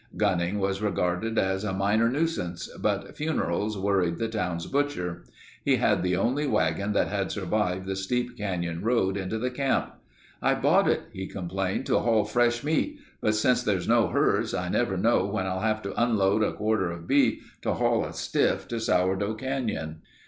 Gunning 0.17 0.57
was 0.57 0.81
regarded 0.81 1.37
as 1.37 1.63
a 1.63 1.71
minor 1.73 2.09
nuisance, 2.09 2.67
but 2.79 3.15
funerals 3.15 3.77
worried 3.77 4.17
the 4.17 4.27
town's 4.29 4.65
butcher. 4.65 5.25
He 5.63 5.75
had 5.75 6.01
the 6.01 6.15
only 6.17 6.47
wagon 6.47 6.93
that 6.93 7.07
had 7.09 7.31
survived 7.31 7.85
the 7.85 7.95
steep 7.95 8.35
canyon 8.35 8.81
road 8.81 9.15
into 9.15 9.37
the 9.37 9.51
camp. 9.51 9.93
"I 10.41 10.55
bought 10.55 10.89
it," 10.89 11.03
he 11.13 11.27
complained, 11.27 11.85
"to 11.85 11.99
haul 11.99 12.23
fresh 12.25 12.63
meat, 12.63 12.97
but 13.21 13.35
since 13.35 13.61
there's 13.61 13.87
no 13.87 14.07
hearse 14.07 14.55
I 14.55 14.69
never 14.69 14.97
know 14.97 15.23
when 15.27 15.45
I'll 15.45 15.59
have 15.59 15.83
to 15.83 16.03
unload 16.03 16.41
a 16.41 16.53
quarter 16.53 16.89
of 16.89 17.05
beef 17.05 17.59
to 17.61 17.75
haul 17.75 18.03
a 18.03 18.11
stiff 18.13 18.67
to 18.69 18.79
Sourdough 18.79 19.35
Canyon." 19.35 20.01